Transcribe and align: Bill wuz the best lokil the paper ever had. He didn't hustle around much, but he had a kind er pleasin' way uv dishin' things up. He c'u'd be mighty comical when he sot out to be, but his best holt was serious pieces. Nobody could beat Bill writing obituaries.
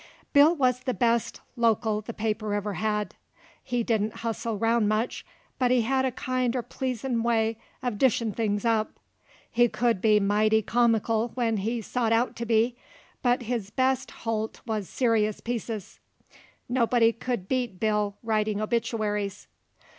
Bill 0.33 0.55
wuz 0.55 0.79
the 0.83 0.95
best 0.95 1.41
lokil 1.55 2.03
the 2.03 2.11
paper 2.11 2.55
ever 2.55 2.73
had. 2.73 3.13
He 3.63 3.83
didn't 3.83 4.15
hustle 4.25 4.55
around 4.55 4.87
much, 4.87 5.23
but 5.59 5.69
he 5.69 5.83
had 5.83 6.05
a 6.05 6.11
kind 6.11 6.55
er 6.55 6.63
pleasin' 6.63 7.21
way 7.21 7.57
uv 7.83 7.99
dishin' 7.99 8.33
things 8.33 8.65
up. 8.65 8.93
He 9.51 9.67
c'u'd 9.69 10.01
be 10.01 10.19
mighty 10.19 10.63
comical 10.63 11.27
when 11.35 11.57
he 11.57 11.83
sot 11.83 12.11
out 12.11 12.35
to 12.37 12.47
be, 12.47 12.75
but 13.21 13.43
his 13.43 13.69
best 13.69 14.09
holt 14.25 14.61
was 14.65 14.89
serious 14.89 15.39
pieces. 15.39 15.99
Nobody 16.67 17.11
could 17.13 17.47
beat 17.47 17.79
Bill 17.79 18.15
writing 18.23 18.59
obituaries. 18.59 19.45